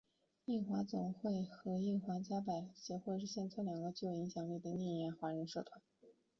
[0.45, 5.79] 印华总会和印华百家姓协会是现存两个较具影响力的印尼华人社团。